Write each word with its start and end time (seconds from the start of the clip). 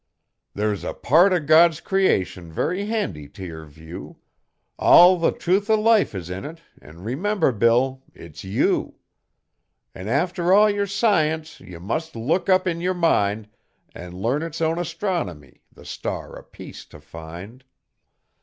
There's 0.55 0.83
a 0.83 0.95
part 0.95 1.31
o' 1.31 1.39
Cod's 1.45 1.79
creation 1.79 2.51
very 2.51 2.87
handy 2.87 3.27
t' 3.27 3.45
yer 3.45 3.65
view, 3.65 4.17
Al' 4.79 5.19
the 5.19 5.31
truth 5.31 5.69
o' 5.69 5.79
life 5.79 6.15
is 6.15 6.27
in 6.31 6.43
it 6.43 6.59
an' 6.81 7.03
remember, 7.03 7.51
Bill, 7.51 8.01
it's 8.15 8.43
you. 8.43 8.95
An' 9.93 10.07
after 10.07 10.53
all 10.53 10.71
yer 10.71 10.87
science 10.87 11.59
ye 11.59 11.77
must 11.77 12.15
look 12.15 12.49
up 12.49 12.65
in 12.65 12.81
yer 12.81 12.95
mind, 12.95 13.47
An' 13.93 14.13
learn 14.13 14.41
its 14.41 14.59
own 14.59 14.79
astronomy 14.79 15.61
the 15.71 15.85
star 15.85 16.35
o' 16.35 16.41
peace 16.41 16.83
t' 16.83 16.97
find. 16.97 17.63